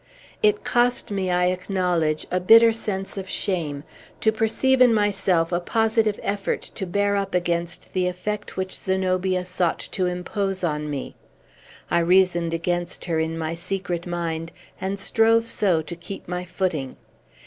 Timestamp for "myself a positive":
4.95-6.19